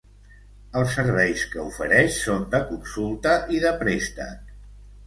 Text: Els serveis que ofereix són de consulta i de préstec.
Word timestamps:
Els 0.79 0.95
serveis 0.99 1.43
que 1.53 1.61
ofereix 1.73 2.17
són 2.25 2.49
de 2.57 2.65
consulta 2.73 3.39
i 3.59 3.65
de 3.67 3.77
préstec. 3.85 4.55